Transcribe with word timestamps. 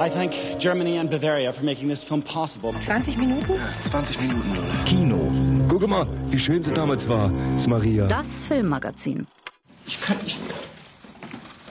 I 0.00 0.08
thank 0.08 0.34
Germany 0.58 0.98
and 0.98 1.08
Bavaria 1.08 1.52
for 1.52 1.64
making 1.64 1.88
this 1.88 2.02
film 2.02 2.20
possible. 2.20 2.72
20 2.72 3.16
Minuten? 3.16 3.54
Ja, 3.54 3.72
20 3.90 4.20
Minuten? 4.20 4.84
Kino. 4.84 5.32
Guck 5.68 5.86
mal, 5.88 6.06
wie 6.30 6.38
schön 6.38 6.62
sie 6.62 6.72
damals 6.72 7.08
war, 7.08 7.30
ist 7.56 7.68
Maria. 7.68 8.06
Das 8.06 8.42
Filmmagazin. 8.42 9.26
Ich 9.86 10.00
kann 10.00 10.16
nicht 10.24 10.44
mehr. 10.46 10.56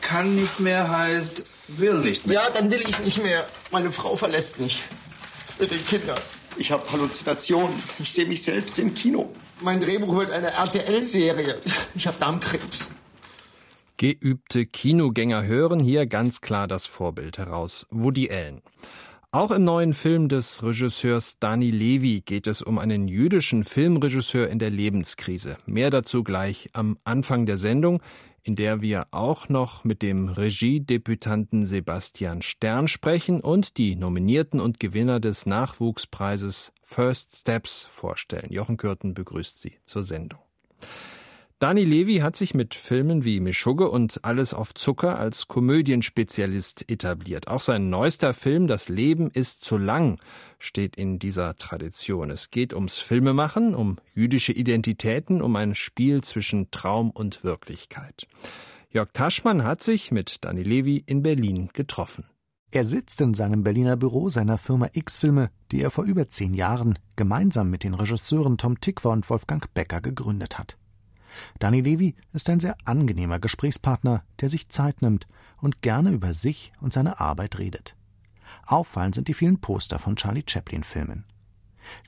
Kann 0.01 0.35
nicht 0.35 0.59
mehr 0.59 0.89
heißt, 0.89 1.43
will 1.67 1.99
nicht 1.99 2.25
mehr. 2.25 2.35
Ja, 2.35 2.41
dann 2.53 2.71
will 2.71 2.81
ich 2.87 2.99
nicht 3.01 3.21
mehr. 3.21 3.45
Meine 3.71 3.91
Frau 3.91 4.15
verlässt 4.15 4.59
mich. 4.59 4.83
Mit 5.59 5.71
den 5.71 5.85
Kindern. 5.85 6.17
Ich 6.57 6.71
habe 6.71 6.89
Halluzinationen. 6.91 7.75
Ich 7.99 8.13
sehe 8.13 8.25
mich 8.25 8.41
selbst 8.41 8.79
im 8.79 8.93
Kino. 8.93 9.29
Mein 9.61 9.81
Drehbuch 9.81 10.15
wird 10.15 10.31
eine 10.31 10.47
RTL-Serie. 10.51 11.59
Ich 11.93 12.07
habe 12.07 12.17
Darmkrebs. 12.19 12.89
Geübte 13.97 14.65
Kinogänger 14.65 15.45
hören 15.45 15.79
hier 15.79 16.07
ganz 16.07 16.41
klar 16.41 16.67
das 16.67 16.85
Vorbild 16.85 17.37
heraus, 17.37 17.87
Woody 17.91 18.29
Allen. 18.29 18.61
Auch 19.31 19.51
im 19.51 19.63
neuen 19.63 19.93
Film 19.93 20.27
des 20.29 20.61
Regisseurs 20.61 21.39
Dani 21.39 21.71
Levy 21.71 22.21
geht 22.21 22.47
es 22.47 22.61
um 22.61 22.77
einen 22.77 23.07
jüdischen 23.07 23.63
Filmregisseur 23.63 24.47
in 24.47 24.59
der 24.59 24.69
Lebenskrise. 24.69 25.57
Mehr 25.65 25.89
dazu 25.89 26.23
gleich 26.23 26.69
am 26.73 26.97
Anfang 27.03 27.45
der 27.45 27.57
Sendung, 27.57 28.01
in 28.43 28.55
der 28.55 28.81
wir 28.81 29.07
auch 29.11 29.47
noch 29.47 29.83
mit 29.83 30.01
dem 30.01 30.27
Regiedebütanten 30.27 31.65
Sebastian 31.65 32.41
Stern 32.41 32.87
sprechen 32.87 33.41
und 33.41 33.77
die 33.77 33.95
Nominierten 33.95 34.59
und 34.59 34.79
Gewinner 34.79 35.19
des 35.19 35.45
Nachwuchspreises 35.45 36.73
First 36.83 37.35
Steps 37.35 37.87
vorstellen. 37.89 38.51
Jochen 38.51 38.77
Kürten 38.77 39.13
begrüßt 39.13 39.61
Sie 39.61 39.73
zur 39.85 40.03
Sendung. 40.03 40.39
Dani 41.63 41.85
Levy 41.85 42.17
hat 42.17 42.35
sich 42.35 42.53
mit 42.53 42.75
Filmen 42.75 43.23
wie 43.23 43.39
Mischugge 43.39 43.89
und 43.89 44.25
Alles 44.25 44.53
auf 44.53 44.73
Zucker 44.73 45.17
als 45.17 45.47
Komödienspezialist 45.47 46.91
etabliert. 46.91 47.47
Auch 47.47 47.61
sein 47.61 47.89
neuester 47.89 48.33
Film 48.33 48.67
Das 48.67 48.89
Leben 48.89 49.31
ist 49.31 49.63
zu 49.63 49.77
lang 49.77 50.19
steht 50.59 50.97
in 50.97 51.19
dieser 51.19 51.55
Tradition. 51.55 52.31
Es 52.31 52.51
geht 52.51 52.73
ums 52.73 52.97
Filmemachen, 52.97 53.75
um 53.75 53.95
jüdische 54.13 54.51
Identitäten, 54.51 55.41
um 55.41 55.55
ein 55.55 55.73
Spiel 55.73 56.21
zwischen 56.21 56.69
Traum 56.71 57.11
und 57.11 57.45
Wirklichkeit. 57.45 58.27
Jörg 58.89 59.13
Taschmann 59.13 59.63
hat 59.63 59.83
sich 59.83 60.11
mit 60.11 60.43
Dani 60.43 60.63
Levy 60.63 61.01
in 61.05 61.23
Berlin 61.23 61.69
getroffen. 61.71 62.25
Er 62.71 62.83
sitzt 62.83 63.21
in 63.21 63.33
seinem 63.35 63.63
Berliner 63.63 63.95
Büro 63.95 64.27
seiner 64.27 64.57
Firma 64.57 64.89
X-Filme, 64.91 65.49
die 65.71 65.81
er 65.81 65.91
vor 65.91 66.03
über 66.03 66.27
zehn 66.27 66.55
Jahren 66.55 66.99
gemeinsam 67.15 67.69
mit 67.69 67.85
den 67.85 67.93
Regisseuren 67.93 68.57
Tom 68.57 68.81
Tickwer 68.81 69.11
und 69.11 69.29
Wolfgang 69.29 69.73
Becker 69.73 70.01
gegründet 70.01 70.59
hat. 70.59 70.77
Dani 71.59 71.81
Levy 71.81 72.15
ist 72.33 72.49
ein 72.49 72.59
sehr 72.59 72.75
angenehmer 72.85 73.39
Gesprächspartner, 73.39 74.23
der 74.41 74.49
sich 74.49 74.69
Zeit 74.69 75.01
nimmt 75.01 75.27
und 75.61 75.81
gerne 75.81 76.11
über 76.11 76.33
sich 76.33 76.73
und 76.81 76.93
seine 76.93 77.19
Arbeit 77.19 77.59
redet. 77.59 77.95
Auffallend 78.65 79.15
sind 79.15 79.27
die 79.27 79.33
vielen 79.33 79.59
Poster 79.59 79.99
von 79.99 80.15
Charlie 80.15 80.43
Chaplin-Filmen. 80.45 81.25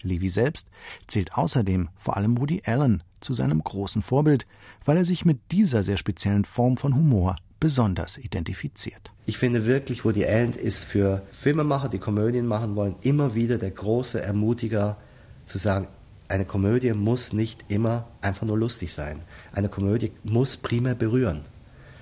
Levy 0.04 0.30
selbst 0.30 0.68
zählt 1.08 1.38
außerdem 1.38 1.90
vor 1.96 2.18
allem 2.18 2.38
Woody 2.38 2.62
Allen 2.66 3.04
zu 3.20 3.34
seinem 3.34 3.64
großen 3.64 4.02
Vorbild, 4.02 4.46
weil 4.86 4.98
er 4.98 5.06
sich 5.06 5.26
mit 5.26 5.40
dieser 5.52 5.84
sehr 5.84 5.98
speziellen 5.98 6.46
Form 6.46 6.78
von 6.78 6.96
Humor 6.96 7.36
besonders 7.60 8.18
identifiziert. 8.18 9.12
Ich 9.26 9.38
finde 9.38 9.66
wirklich, 9.66 10.06
Woody 10.06 10.26
Allen 10.26 10.54
ist 10.54 10.84
für 10.84 11.24
Filmemacher, 11.32 11.90
die 11.90 12.00
Komödien 12.00 12.46
machen 12.46 12.76
wollen, 12.76 12.96
immer 13.02 13.34
wieder 13.34 13.58
der 13.58 13.72
große 13.72 14.22
Ermutiger 14.22 14.98
zu 15.46 15.58
sagen, 15.58 15.88
eine 16.28 16.46
Komödie 16.46 16.94
muss 16.94 17.34
nicht 17.34 17.66
immer 17.68 18.08
einfach 18.22 18.46
nur 18.46 18.58
lustig 18.58 18.94
sein. 18.94 19.22
Eine 19.54 19.70
Komödie 19.70 20.12
muss 20.24 20.58
primär 20.58 20.96
berühren. 20.96 21.42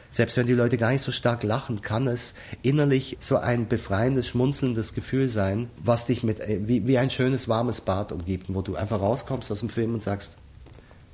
Selbst 0.10 0.38
wenn 0.38 0.46
die 0.46 0.54
Leute 0.54 0.78
gar 0.78 0.92
nicht 0.92 1.02
so 1.02 1.12
stark 1.12 1.42
lachen, 1.42 1.82
kann 1.82 2.06
es 2.06 2.36
innerlich 2.62 3.18
so 3.20 3.38
ein 3.38 3.68
befreiendes, 3.68 4.28
schmunzelndes 4.28 4.94
Gefühl 4.94 5.28
sein, 5.28 5.72
was 5.78 6.06
dich 6.06 6.22
mit, 6.22 6.40
äh, 6.40 6.68
wie, 6.68 6.86
wie 6.86 7.00
ein 7.00 7.10
schönes, 7.10 7.50
warmes 7.50 7.82
Bad 7.82 8.12
umgibt, 8.12 8.54
wo 8.54 8.62
du 8.62 8.76
einfach 8.76 9.02
rauskommst 9.02 9.52
aus 9.52 9.62
dem 9.62 9.70
Film 9.70 9.96
und 9.96 10.04
sagst, 10.04 10.38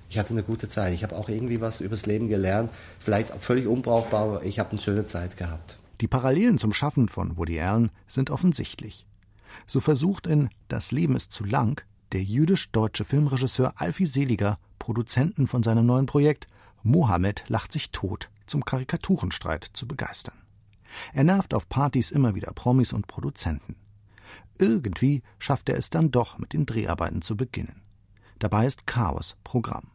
ich 0.09 0.17
hatte 0.19 0.31
eine 0.31 0.43
gute 0.43 0.67
Zeit, 0.67 0.93
ich 0.93 1.03
habe 1.03 1.15
auch 1.15 1.29
irgendwie 1.29 1.61
was 1.61 1.79
übers 1.79 2.07
Leben 2.07 2.27
gelernt, 2.27 2.71
vielleicht 2.99 3.33
völlig 3.41 3.67
unbrauchbar, 3.67 4.23
aber 4.23 4.43
ich 4.43 4.59
habe 4.59 4.71
eine 4.71 4.81
schöne 4.81 5.05
Zeit 5.05 5.37
gehabt. 5.37 5.77
Die 6.01 6.07
Parallelen 6.07 6.57
zum 6.57 6.73
Schaffen 6.73 7.07
von 7.07 7.37
Woody 7.37 7.61
Allen 7.61 7.91
sind 8.07 8.31
offensichtlich. 8.31 9.05
So 9.65 9.79
versucht 9.79 10.27
in 10.27 10.49
Das 10.67 10.91
Leben 10.91 11.15
ist 11.15 11.31
zu 11.31 11.45
lang 11.45 11.83
der 12.11 12.23
jüdisch-deutsche 12.23 13.05
Filmregisseur 13.05 13.73
Alfie 13.77 14.05
Seliger, 14.05 14.57
Produzenten 14.79 15.47
von 15.47 15.63
seinem 15.63 15.85
neuen 15.85 16.05
Projekt 16.05 16.47
Mohammed 16.83 17.43
lacht 17.47 17.71
sich 17.71 17.91
tot, 17.91 18.29
zum 18.45 18.65
Karikaturenstreit 18.65 19.63
zu 19.73 19.87
begeistern. 19.87 20.35
Er 21.13 21.23
nervt 21.23 21.53
auf 21.53 21.69
Partys 21.69 22.11
immer 22.11 22.35
wieder 22.35 22.51
Promis 22.53 22.93
und 22.93 23.07
Produzenten. 23.07 23.75
Irgendwie 24.57 25.21
schafft 25.37 25.69
er 25.69 25.77
es 25.77 25.89
dann 25.89 26.11
doch, 26.11 26.37
mit 26.37 26.53
den 26.53 26.65
Dreharbeiten 26.65 27.21
zu 27.21 27.37
beginnen. 27.37 27.81
Dabei 28.39 28.65
ist 28.65 28.87
Chaos 28.87 29.35
Programm. 29.43 29.91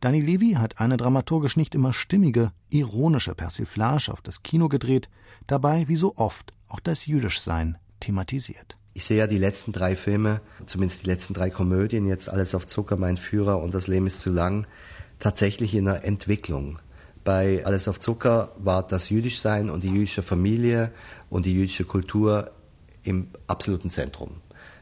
Dani 0.00 0.20
Levy 0.20 0.52
hat 0.52 0.80
eine 0.80 0.96
dramaturgisch 0.96 1.56
nicht 1.56 1.74
immer 1.74 1.92
stimmige, 1.92 2.52
ironische 2.70 3.34
Persiflage 3.34 4.10
auf 4.10 4.22
das 4.22 4.42
Kino 4.42 4.68
gedreht, 4.68 5.08
dabei 5.46 5.88
wie 5.88 5.96
so 5.96 6.16
oft 6.16 6.52
auch 6.68 6.80
das 6.80 7.06
Jüdischsein 7.06 7.78
thematisiert. 8.00 8.78
Ich 8.96 9.04
sehe 9.04 9.18
ja 9.18 9.26
die 9.26 9.36
letzten 9.36 9.72
drei 9.72 9.94
Filme, 9.94 10.40
zumindest 10.64 11.02
die 11.02 11.06
letzten 11.06 11.34
drei 11.34 11.50
Komödien, 11.50 12.06
jetzt 12.06 12.30
alles 12.30 12.54
auf 12.54 12.66
Zucker, 12.66 12.96
mein 12.96 13.18
Führer 13.18 13.60
und 13.60 13.74
das 13.74 13.88
Leben 13.88 14.06
ist 14.06 14.22
zu 14.22 14.30
lang, 14.30 14.66
tatsächlich 15.18 15.74
in 15.74 15.86
einer 15.86 16.02
Entwicklung. 16.02 16.78
Bei 17.22 17.62
Alles 17.66 17.88
auf 17.88 18.00
Zucker 18.00 18.52
war 18.56 18.86
das 18.86 19.10
Jüdischsein 19.10 19.68
und 19.68 19.82
die 19.82 19.90
jüdische 19.90 20.22
Familie 20.22 20.92
und 21.28 21.44
die 21.44 21.52
jüdische 21.52 21.84
Kultur 21.84 22.52
im 23.02 23.28
absoluten 23.46 23.90
Zentrum. 23.90 24.30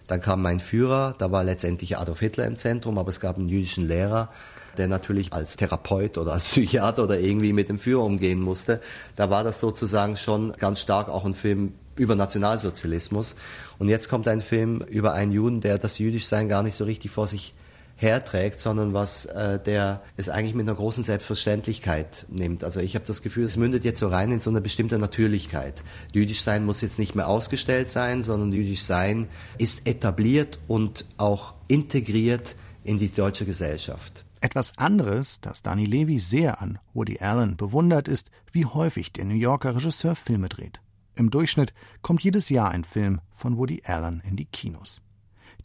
Dann 0.06 0.20
kam 0.20 0.42
mein 0.42 0.60
Führer, 0.60 1.16
da 1.19 1.32
war 1.32 1.42
letztendlich 1.42 1.98
Adolf 1.98 2.20
Hitler 2.20 2.47
im 2.47 2.56
Zentrum, 2.56 2.98
aber 2.98 3.08
es 3.08 3.19
gab 3.19 3.36
einen 3.36 3.48
jüdischen 3.48 3.84
Lehrer, 3.84 4.30
der 4.78 4.86
natürlich 4.86 5.32
als 5.32 5.56
Therapeut 5.56 6.19
oder 6.19 6.34
als 6.34 6.44
Psychiater 6.44 7.03
oder 7.03 7.19
irgendwie 7.19 7.53
mit 7.53 7.69
dem 7.69 7.80
Führer 7.80 8.04
umgehen 8.04 8.41
musste. 8.41 8.80
Da 9.16 9.28
war 9.28 9.42
das 9.42 9.58
sozusagen 9.58 10.16
schon 10.16 10.53
ganz 10.53 10.78
stark 10.78 11.08
auch 11.08 11.24
ein 11.24 11.34
Film 11.34 11.72
über 11.97 12.16
Nationalsozialismus. 12.16 13.37
Und 13.78 13.88
jetzt 13.88 14.09
kommt 14.09 14.28
ein 14.28 14.41
Film 14.41 14.81
über 14.82 15.15
einen 15.15 15.32
Juden, 15.32 15.60
der 15.60 15.78
das 15.78 15.99
Jüdischsein 15.99 16.49
gar 16.49 16.62
nicht 16.62 16.75
so 16.75 16.84
richtig 16.84 17.10
vor 17.10 17.27
sich 17.27 17.55
herträgt, 17.97 18.59
sondern 18.59 18.93
was 18.93 19.25
äh, 19.27 19.59
der 19.60 20.03
es 20.16 20.28
eigentlich 20.28 20.54
mit 20.54 20.69
einer 20.69 20.77
großen 20.77 21.04
Selbstverständlichkeit 21.04 22.27
nimmt. 22.28 22.65
Also 22.65 22.81
ich 22.81 22.94
habe 22.94 23.04
das 23.06 23.22
Gefühl, 23.22 23.44
es 23.44 23.56
mündet 23.56 23.84
jetzt 23.84 24.00
so 24.00 24.09
rein 24.09 24.33
in 24.33 24.41
so 24.41 24.50
eine 24.50 24.60
bestimmte 24.60 24.99
Natürlichkeit. 24.99 25.83
Jüdisch 26.12 26.43
sein 26.43 26.65
muss 26.65 26.81
jetzt 26.81 26.99
nicht 26.99 27.15
mehr 27.15 27.28
ausgestellt 27.28 27.91
sein, 27.91 28.22
sondern 28.22 28.53
jüdisch 28.53 28.83
sein 28.83 29.28
ist 29.59 29.87
etabliert 29.87 30.59
und 30.66 31.06
auch 31.16 31.54
integriert 31.69 32.56
in 32.83 32.99
die 32.99 33.09
deutsche 33.09 33.47
Gesellschaft. 33.47 34.25
Etwas 34.41 34.77
anderes, 34.77 35.41
das 35.41 35.62
Danny 35.62 35.87
Levy 35.87 36.19
sehr 36.19 36.60
an 36.60 36.78
Woody 36.93 37.19
Allen 37.21 37.56
bewundert, 37.56 38.09
ist, 38.09 38.31
wie 38.53 38.66
häufig 38.66 39.12
der 39.12 39.25
New 39.25 39.37
Yorker 39.37 39.75
Regisseur 39.77 40.16
Filme 40.16 40.50
dreht. 40.50 40.81
Im 41.16 41.30
Durchschnitt 41.30 41.72
kommt 42.02 42.22
jedes 42.22 42.48
Jahr 42.48 42.70
ein 42.70 42.84
Film 42.84 43.20
von 43.30 43.56
Woody 43.56 43.82
Allen 43.84 44.20
in 44.26 44.36
die 44.36 44.47
Kinos. 44.47 45.00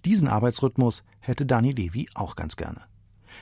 Diesen 0.05 0.27
Arbeitsrhythmus 0.27 1.03
hätte 1.19 1.45
Danny 1.45 1.71
Levy 1.71 2.07
auch 2.13 2.35
ganz 2.35 2.55
gerne. 2.55 2.81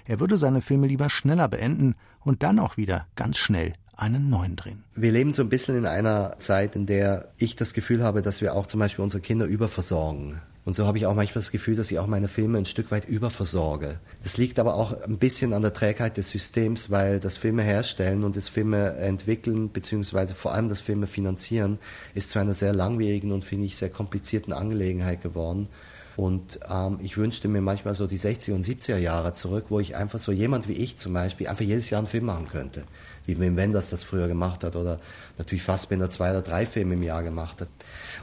Er 0.05 0.19
würde 0.19 0.37
seine 0.37 0.61
Filme 0.61 0.87
lieber 0.87 1.09
schneller 1.09 1.47
beenden 1.47 1.95
und 2.21 2.43
dann 2.43 2.59
auch 2.59 2.77
wieder 2.77 3.07
ganz 3.15 3.37
schnell 3.37 3.73
einen 3.95 4.29
neuen 4.29 4.55
drehen. 4.55 4.83
Wir 4.95 5.11
leben 5.11 5.33
so 5.33 5.41
ein 5.41 5.49
bisschen 5.49 5.75
in 5.75 5.85
einer 5.85 6.37
Zeit, 6.39 6.75
in 6.75 6.85
der 6.85 7.33
ich 7.37 7.55
das 7.55 7.73
Gefühl 7.73 8.03
habe, 8.03 8.21
dass 8.21 8.41
wir 8.41 8.55
auch 8.55 8.67
zum 8.67 8.79
Beispiel 8.79 9.03
unsere 9.03 9.21
Kinder 9.21 9.45
überversorgen. 9.45 10.41
Und 10.67 10.73
so 10.73 10.85
habe 10.85 10.97
ich 10.97 11.05
auch 11.05 11.15
manchmal 11.15 11.39
das 11.39 11.51
Gefühl, 11.51 11.77
dass 11.77 11.91
ich 11.91 11.97
auch 11.97 12.07
meine 12.07 12.27
Filme 12.27 12.57
ein 12.57 12.65
Stück 12.65 12.91
weit 12.91 13.05
überversorge. 13.05 14.01
Das 14.21 14.37
liegt 14.37 14.59
aber 14.59 14.75
auch 14.75 15.01
ein 15.01 15.17
bisschen 15.17 15.53
an 15.53 15.61
der 15.61 15.71
Trägheit 15.71 16.17
des 16.17 16.29
Systems, 16.29 16.91
weil 16.91 17.21
das 17.21 17.37
Filme 17.37 17.63
herstellen 17.63 18.25
und 18.25 18.35
das 18.35 18.49
Filme 18.49 18.97
entwickeln, 18.97 19.71
beziehungsweise 19.71 20.35
vor 20.35 20.53
allem 20.53 20.67
das 20.67 20.81
Filme 20.81 21.07
finanzieren, 21.07 21.79
ist 22.15 22.31
zu 22.31 22.39
einer 22.39 22.53
sehr 22.53 22.73
langwierigen 22.73 23.31
und, 23.31 23.45
finde 23.45 23.65
ich, 23.65 23.77
sehr 23.77 23.89
komplizierten 23.89 24.51
Angelegenheit 24.51 25.21
geworden. 25.23 25.69
Und 26.17 26.59
ähm, 26.67 26.97
ich 27.03 27.15
wünschte 27.15 27.47
mir 27.47 27.61
manchmal 27.61 27.93
so 27.93 28.07
die 28.07 28.17
60er 28.17 28.55
und 28.55 28.65
70er 28.65 28.97
Jahre 28.97 29.33
zurück, 29.33 29.65
wo 29.69 29.79
ich 29.79 29.95
einfach 29.95 30.17
so 30.17 30.31
jemand 30.31 30.67
wie 30.67 30.73
ich 30.73 30.97
zum 30.97 31.13
Beispiel 31.13 31.47
einfach 31.47 31.63
jedes 31.63 31.91
Jahr 31.91 31.99
einen 31.99 32.07
Film 32.07 32.25
machen 32.25 32.47
könnte. 32.49 32.85
Wie 33.27 33.39
Wim 33.39 33.55
Wenders 33.55 33.91
das 33.91 34.03
früher 34.03 34.27
gemacht 34.27 34.63
hat 34.63 34.75
oder 34.75 34.99
natürlich 35.37 35.61
fast, 35.61 35.91
wenn 35.91 36.01
er 36.01 36.09
zwei 36.09 36.31
oder 36.31 36.41
drei 36.41 36.65
Filme 36.65 36.95
im 36.95 37.03
Jahr 37.03 37.21
gemacht 37.21 37.61
hat. 37.61 37.69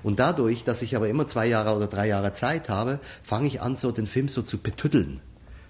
Und 0.03 0.19
dadurch, 0.19 0.65
dass 0.65 0.83
ich 0.83 0.97
aber 0.97 1.09
immer 1.09 1.29
zwei 1.29 1.47
Jahre 1.47 1.77
oder 1.77 1.87
drei 1.87 2.09
Jahre 2.09 2.33
Zeit 2.33 2.69
habe, 2.69 2.99
fange 3.23 3.47
ich 3.47 3.63
an, 3.63 3.77
so 3.77 3.93
den 3.93 4.07
Film 4.07 4.27
so 4.27 4.43
zu 4.43 4.59
betüddeln. 4.59 5.21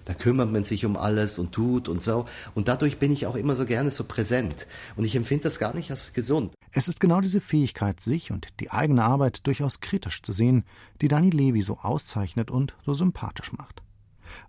Da 0.05 0.13
kümmert 0.13 0.51
man 0.51 0.63
sich 0.63 0.85
um 0.85 0.95
alles 0.95 1.39
und 1.39 1.51
tut 1.51 1.89
und 1.89 2.01
so. 2.01 2.25
Und 2.53 2.67
dadurch 2.67 2.99
bin 2.99 3.11
ich 3.11 3.25
auch 3.25 3.35
immer 3.35 3.55
so 3.55 3.65
gerne 3.65 3.91
so 3.91 4.03
präsent. 4.03 4.67
Und 4.95 5.03
ich 5.03 5.15
empfinde 5.15 5.43
das 5.43 5.59
gar 5.59 5.75
nicht 5.75 5.91
als 5.91 6.13
gesund. 6.13 6.53
Es 6.71 6.87
ist 6.87 6.99
genau 6.99 7.21
diese 7.21 7.41
Fähigkeit, 7.41 7.99
sich 7.99 8.31
und 8.31 8.47
die 8.59 8.71
eigene 8.71 9.03
Arbeit 9.03 9.47
durchaus 9.47 9.79
kritisch 9.79 10.21
zu 10.21 10.31
sehen, 10.31 10.63
die 11.01 11.07
Dani 11.07 11.31
Levi 11.31 11.61
so 11.61 11.79
auszeichnet 11.79 12.51
und 12.51 12.75
so 12.85 12.93
sympathisch 12.93 13.51
macht. 13.53 13.81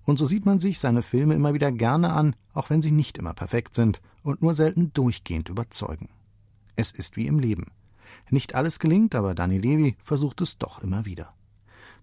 Und 0.04 0.18
so 0.18 0.26
sieht 0.26 0.46
man 0.46 0.60
sich 0.60 0.78
seine 0.78 1.02
Filme 1.02 1.34
immer 1.34 1.54
wieder 1.54 1.72
gerne 1.72 2.12
an, 2.12 2.36
auch 2.52 2.70
wenn 2.70 2.82
sie 2.82 2.92
nicht 2.92 3.18
immer 3.18 3.34
perfekt 3.34 3.74
sind 3.74 4.00
und 4.22 4.42
nur 4.42 4.54
selten 4.54 4.92
durchgehend 4.92 5.48
überzeugen. 5.48 6.08
Es 6.76 6.90
ist 6.90 7.16
wie 7.16 7.26
im 7.26 7.38
Leben. 7.38 7.66
Nicht 8.30 8.54
alles 8.54 8.78
gelingt, 8.78 9.14
aber 9.14 9.34
Dani 9.34 9.58
Levi 9.58 9.96
versucht 10.02 10.40
es 10.40 10.58
doch 10.58 10.80
immer 10.80 11.06
wieder. 11.06 11.32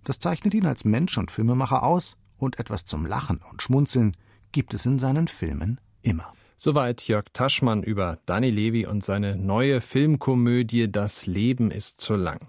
Das 0.03 0.19
zeichnet 0.19 0.53
ihn 0.53 0.65
als 0.65 0.85
Mensch 0.85 1.17
und 1.17 1.31
Filmemacher 1.31 1.83
aus, 1.83 2.17
und 2.43 2.59
etwas 2.59 2.85
zum 2.85 3.05
Lachen 3.05 3.39
und 3.49 3.61
Schmunzeln 3.61 4.15
gibt 4.51 4.73
es 4.73 4.85
in 4.85 4.99
seinen 4.99 5.27
Filmen 5.27 5.79
immer. 6.01 6.33
Soweit 6.57 7.07
Jörg 7.07 7.25
Taschmann 7.33 7.83
über 7.83 8.19
Dani 8.25 8.49
Levi 8.49 8.85
und 8.85 9.03
seine 9.03 9.35
neue 9.35 9.81
Filmkomödie 9.81 10.89
Das 10.89 11.25
Leben 11.25 11.71
ist 11.71 11.99
zu 11.99 12.15
lang. 12.15 12.47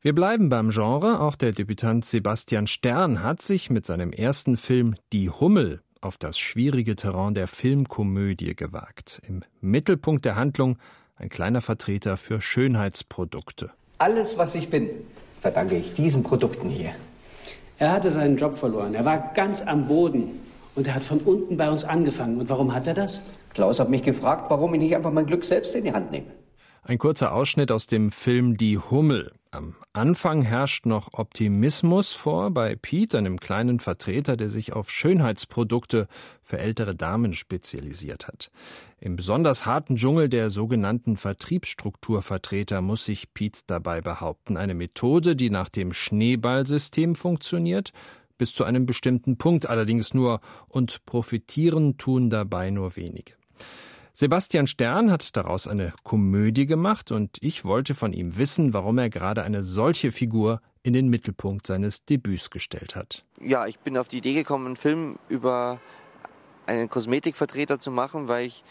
Wir 0.00 0.14
bleiben 0.14 0.48
beim 0.48 0.70
Genre. 0.70 1.20
Auch 1.20 1.34
der 1.34 1.52
Debütant 1.52 2.04
Sebastian 2.04 2.68
Stern 2.68 3.22
hat 3.22 3.42
sich 3.42 3.70
mit 3.70 3.86
seinem 3.86 4.12
ersten 4.12 4.56
Film 4.56 4.94
Die 5.12 5.30
Hummel 5.30 5.82
auf 6.00 6.16
das 6.16 6.38
schwierige 6.38 6.94
Terrain 6.94 7.34
der 7.34 7.48
Filmkomödie 7.48 8.54
gewagt. 8.54 9.20
Im 9.26 9.42
Mittelpunkt 9.60 10.24
der 10.24 10.36
Handlung 10.36 10.78
ein 11.16 11.28
kleiner 11.28 11.60
Vertreter 11.60 12.16
für 12.16 12.40
Schönheitsprodukte. 12.40 13.70
Alles, 13.98 14.38
was 14.38 14.54
ich 14.54 14.70
bin, 14.70 14.88
verdanke 15.40 15.76
ich 15.76 15.94
diesen 15.94 16.22
Produkten 16.22 16.68
hier. 16.68 16.94
Er 17.78 17.92
hatte 17.92 18.10
seinen 18.10 18.36
Job 18.36 18.56
verloren. 18.58 18.94
Er 18.94 19.04
war 19.04 19.30
ganz 19.34 19.62
am 19.62 19.86
Boden. 19.86 20.40
Und 20.74 20.88
er 20.88 20.96
hat 20.96 21.04
von 21.04 21.18
unten 21.18 21.56
bei 21.56 21.70
uns 21.70 21.84
angefangen. 21.84 22.38
Und 22.40 22.48
warum 22.48 22.74
hat 22.74 22.86
er 22.86 22.94
das? 22.94 23.22
Klaus 23.54 23.78
hat 23.78 23.88
mich 23.88 24.02
gefragt, 24.02 24.50
warum 24.50 24.74
ich 24.74 24.80
nicht 24.80 24.96
einfach 24.96 25.12
mein 25.12 25.26
Glück 25.26 25.44
selbst 25.44 25.74
in 25.74 25.84
die 25.84 25.92
Hand 25.92 26.10
nehme. 26.10 26.26
Ein 26.82 26.98
kurzer 26.98 27.32
Ausschnitt 27.32 27.70
aus 27.70 27.86
dem 27.86 28.10
Film 28.10 28.56
Die 28.56 28.78
Hummel. 28.78 29.32
Am 29.50 29.76
Anfang 29.94 30.42
herrscht 30.42 30.84
noch 30.84 31.14
Optimismus 31.14 32.12
vor 32.12 32.50
bei 32.50 32.76
Pete, 32.76 33.16
einem 33.16 33.40
kleinen 33.40 33.80
Vertreter, 33.80 34.36
der 34.36 34.50
sich 34.50 34.74
auf 34.74 34.90
Schönheitsprodukte 34.90 36.06
für 36.42 36.58
ältere 36.58 36.94
Damen 36.94 37.32
spezialisiert 37.32 38.28
hat. 38.28 38.50
Im 39.00 39.16
besonders 39.16 39.64
harten 39.64 39.96
Dschungel 39.96 40.28
der 40.28 40.50
sogenannten 40.50 41.16
Vertriebsstrukturvertreter 41.16 42.82
muss 42.82 43.06
sich 43.06 43.32
Pete 43.32 43.62
dabei 43.66 44.02
behaupten. 44.02 44.58
Eine 44.58 44.74
Methode, 44.74 45.34
die 45.34 45.48
nach 45.48 45.70
dem 45.70 45.94
Schneeballsystem 45.94 47.14
funktioniert, 47.14 47.92
bis 48.36 48.52
zu 48.52 48.64
einem 48.64 48.84
bestimmten 48.84 49.38
Punkt 49.38 49.66
allerdings 49.66 50.12
nur, 50.12 50.40
und 50.68 51.06
profitieren 51.06 51.96
tun 51.96 52.28
dabei 52.28 52.68
nur 52.68 52.96
wenige. 52.96 53.32
Sebastian 54.20 54.66
Stern 54.66 55.12
hat 55.12 55.36
daraus 55.36 55.68
eine 55.68 55.92
Komödie 56.02 56.66
gemacht 56.66 57.12
und 57.12 57.38
ich 57.40 57.64
wollte 57.64 57.94
von 57.94 58.12
ihm 58.12 58.36
wissen, 58.36 58.74
warum 58.74 58.98
er 58.98 59.10
gerade 59.10 59.44
eine 59.44 59.62
solche 59.62 60.10
Figur 60.10 60.60
in 60.82 60.92
den 60.92 61.06
Mittelpunkt 61.06 61.68
seines 61.68 62.04
Debüts 62.04 62.50
gestellt 62.50 62.96
hat. 62.96 63.24
Ja, 63.40 63.68
ich 63.68 63.78
bin 63.78 63.96
auf 63.96 64.08
die 64.08 64.18
Idee 64.18 64.34
gekommen, 64.34 64.66
einen 64.66 64.74
Film 64.74 65.20
über 65.28 65.78
einen 66.66 66.90
Kosmetikvertreter 66.90 67.78
zu 67.78 67.92
machen, 67.92 68.26
weil 68.26 68.46
ich 68.46 68.64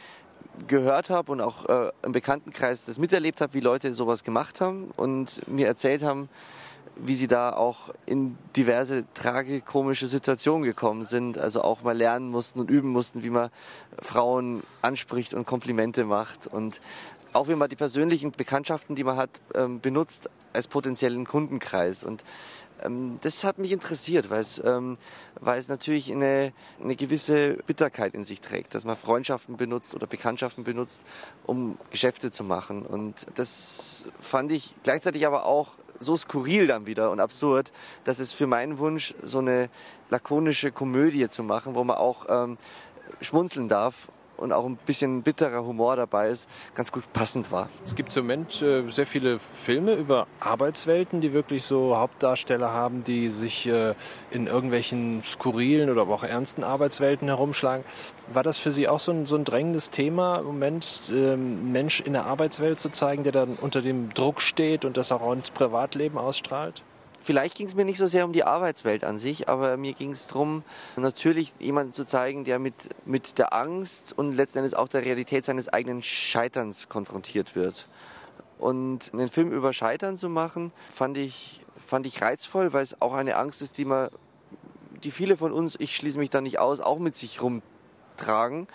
gehört 0.68 1.10
habe 1.10 1.32
und 1.32 1.40
auch 1.40 1.64
äh, 1.70 1.92
im 2.04 2.12
Bekanntenkreis 2.12 2.84
das 2.84 3.00
miterlebt 3.00 3.40
habe, 3.40 3.54
wie 3.54 3.62
Leute 3.62 3.94
sowas 3.94 4.26
gemacht 4.26 4.60
haben 4.60 4.92
und 4.98 5.48
mir 5.48 5.68
erzählt 5.68 6.04
haben, 6.04 6.28
wie 7.00 7.16
sie 7.16 7.28
da 7.28 7.54
auch 7.54 7.94
in 8.06 8.38
diverse 8.56 9.06
tragikomische 9.14 10.08
Situationen 10.08 10.64
gekommen 10.64 11.04
sind. 11.04 11.38
Also 11.38 11.62
auch 11.62 11.84
mal 11.84 11.96
lernen 11.96 12.30
mussten 12.30 12.60
und 12.60 12.70
üben 12.70 12.90
mussten, 12.90 13.24
wie 13.24 13.30
man 13.30 13.50
Frauen 14.02 14.64
anspricht 14.82 15.34
und 15.34 15.46
Komplimente 15.46 16.04
macht. 16.04 16.48
Und 16.48 16.82
auch 17.34 17.48
wie 17.48 17.56
man 17.56 17.70
die 17.70 17.76
persönlichen 17.76 18.32
Bekanntschaften, 18.32 18.96
die 18.96 19.04
man 19.04 19.18
hat, 19.18 19.30
ähm, 19.54 19.80
benutzt 19.80 20.30
als 20.54 20.68
potenziellen 20.68 21.26
Kundenkreis. 21.26 22.04
Und 22.04 22.24
ähm, 22.84 23.20
das 23.22 23.44
hat 23.44 23.58
mich 23.58 23.72
interessiert, 23.72 24.30
weil 24.30 24.42
es, 24.42 24.62
ähm, 24.64 24.98
weil 25.40 25.60
es 25.60 25.68
natürlich 25.68 26.12
eine, 26.12 26.54
eine 26.82 26.96
gewisse 26.96 27.58
Bitterkeit 27.66 28.14
in 28.14 28.24
sich 28.24 28.42
trägt, 28.42 28.76
dass 28.76 28.86
man 28.86 28.96
Freundschaften 28.96 29.58
benutzt 29.58 29.96
oder 29.96 30.08
Bekanntschaften 30.08 30.64
benutzt, 30.64 31.04
um 31.46 31.78
Geschäfte 31.92 32.32
zu 32.32 32.44
machen. 32.44 32.86
Und 32.86 33.28
das 33.36 34.06
fand 34.20 34.52
ich 34.52 34.76
gleichzeitig 34.84 35.26
aber 35.26 35.46
auch 35.46 35.74
so 36.00 36.16
skurril 36.16 36.68
dann 36.68 36.86
wieder 36.86 37.12
und 37.12 37.20
absurd, 37.20 37.72
dass 38.04 38.20
es 38.20 38.34
für 38.34 38.48
meinen 38.48 38.78
Wunsch, 38.78 39.14
so 39.24 39.40
eine 39.40 39.70
lakonische 40.10 40.72
Komödie 40.72 41.28
zu 41.30 41.44
machen, 41.44 41.76
wo 41.76 41.84
man 41.84 41.98
auch 41.98 42.26
ähm, 42.30 42.58
schmunzeln 43.22 43.68
darf 43.68 44.08
und 44.38 44.52
auch 44.54 44.66
ein 44.66 44.78
bisschen 44.86 45.24
bitterer 45.24 45.66
Humor 45.66 45.96
dabei 45.96 46.30
ist, 46.30 46.50
ganz 46.76 46.92
gut 46.92 47.04
passend 47.14 47.52
war. 47.52 47.70
Es 47.86 47.96
gibt 47.96 48.16
im 48.16 48.24
Moment 48.24 48.62
äh, 48.62 48.90
sehr 48.90 49.06
viele 49.06 49.40
Filme 49.40 49.94
über 49.94 50.28
Arbeitswelten, 50.40 51.22
die 51.22 51.34
wirklich 51.34 51.64
so 51.64 51.98
Hauptdarsteller 51.98 52.72
haben, 52.72 53.04
die 53.04 53.30
sich 53.30 53.68
äh, 53.68 53.96
in 54.32 54.48
irgendwelchen 54.48 55.24
skurrilen 55.26 55.90
oder 55.90 56.02
aber 56.02 56.14
auch 56.14 56.24
ernsten 56.24 56.64
Arbeitswelten 56.64 57.28
herumschlagen. 57.28 57.84
War 58.34 58.44
das 58.44 58.58
für 58.58 58.72
Sie 58.72 58.88
auch 58.88 59.00
so 59.00 59.12
ein, 59.12 59.26
so 59.26 59.36
ein 59.36 59.44
drängendes 59.44 59.90
Thema 59.90 60.40
im 60.40 60.46
Moment, 60.46 61.12
ähm, 61.14 61.72
Mensch 61.72 62.02
in 62.02 62.14
der 62.14 62.26
Arbeitswelt 62.26 62.80
zu 62.80 62.90
zeigen, 62.90 63.24
der 63.24 63.32
dann 63.32 63.56
unter 63.56 63.82
dem 63.82 64.14
Druck 64.14 64.42
steht 64.42 64.86
und 64.86 64.98
das 64.98 65.12
auch 65.12 65.32
ins 65.34 65.50
Privatleben 65.50 66.18
ausstrahlt? 66.18 66.84
Vielleicht 67.28 67.56
ging 67.56 67.68
es 67.68 67.76
mir 67.76 67.84
nicht 67.84 67.98
so 67.98 68.08
sehr 68.08 68.24
um 68.24 68.32
die 68.32 68.46
Arbeitswelt 68.46 69.04
an 69.04 69.18
sich, 69.18 69.50
aber 69.50 69.76
mir 69.76 69.92
ging 69.92 70.12
es 70.12 70.28
darum, 70.28 70.64
natürlich 70.96 71.54
jemanden 71.60 71.92
zu 71.92 72.06
zeigen, 72.06 72.46
der 72.46 72.58
mit, 72.58 72.74
mit 73.06 73.38
der 73.38 73.52
Angst 73.52 74.18
und 74.18 74.32
letzten 74.32 74.60
Endes 74.60 74.74
auch 74.74 74.88
der 74.88 75.04
Realität 75.04 75.44
seines 75.44 75.68
eigenen 75.68 76.02
Scheiterns 76.02 76.88
konfrontiert 76.88 77.54
wird. 77.54 77.86
Und 78.60 79.12
einen 79.12 79.28
Film 79.28 79.52
über 79.52 79.74
Scheitern 79.74 80.16
zu 80.16 80.30
machen, 80.30 80.72
fand 80.90 81.18
ich, 81.18 81.66
fand 81.86 82.06
ich 82.06 82.22
reizvoll, 82.22 82.72
weil 82.72 82.84
es 82.84 83.02
auch 83.02 83.14
eine 83.14 83.36
Angst 83.36 83.62
ist, 83.62 83.78
die 83.78 83.84
man, 83.84 84.08
die 85.04 85.12
viele 85.12 85.36
von 85.36 85.52
uns, 85.52 85.76
ich 85.78 85.98
schließe 85.98 86.18
mich 86.18 86.30
da 86.30 86.40
nicht 86.40 86.60
aus, 86.60 86.80
auch 86.80 86.98
mit 86.98 87.18
sich 87.18 87.42
rum 87.42 87.62
tragen. 88.18 88.68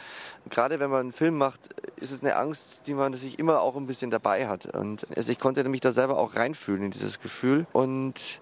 Gerade 0.49 0.81
wenn 0.81 0.91
man 0.91 1.01
einen 1.01 1.13
Film 1.13 1.37
macht, 1.37 1.61
ist 1.97 2.11
es 2.11 2.23
eine 2.23 2.37
Angst, 2.37 2.87
die 2.87 2.95
man 2.95 3.13
natürlich 3.13 3.39
immer 3.39 3.61
auch 3.61 3.77
ein 3.77 3.87
bisschen 3.87 4.11
dabei 4.11 4.49
hat. 4.49 4.67
Und 4.67 5.07
also 5.15 5.31
ich 5.33 5.39
konnte 5.39 5.63
mich 5.69 5.81
da 5.81 5.93
selber 5.93 6.19
auch 6.19 6.35
reinfühlen 6.35 6.85
in 6.85 6.91
dieses 6.91 7.21
Gefühl. 7.21 7.67
Und 7.73 8.41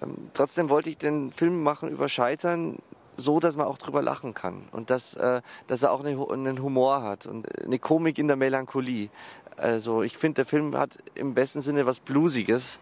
ähm, 0.00 0.30
trotzdem 0.34 0.68
wollte 0.68 0.90
ich 0.90 0.98
den 0.98 1.32
Film 1.32 1.62
machen 1.62 1.88
über 1.88 2.08
Scheitern, 2.08 2.78
so, 3.16 3.40
dass 3.40 3.56
man 3.56 3.66
auch 3.66 3.78
drüber 3.78 4.02
lachen 4.02 4.34
kann 4.34 4.68
und 4.72 4.90
dass, 4.90 5.14
äh, 5.14 5.40
dass 5.68 5.82
er 5.82 5.92
auch 5.92 6.04
eine, 6.04 6.22
einen 6.30 6.62
Humor 6.62 7.02
hat 7.02 7.26
und 7.26 7.46
eine 7.64 7.78
Komik 7.78 8.18
in 8.18 8.26
der 8.26 8.36
Melancholie. 8.36 9.08
Also 9.56 10.02
ich 10.02 10.16
finde, 10.16 10.36
der 10.36 10.46
Film 10.46 10.76
hat 10.76 10.98
im 11.14 11.34
besten 11.34 11.62
Sinne 11.62 11.86
was 11.86 12.00
Bluesiges 12.00 12.78